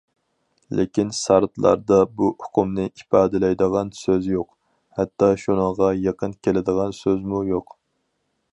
[0.77, 4.49] لېكىن سارتلاردا بۇ ئۇقۇمنى ئىپادىلەيدىغان سۆز يوق،
[5.01, 7.77] ھەتتا شۇنىڭغا يېقىن كېلىدىغان سۆزمۇ يوق.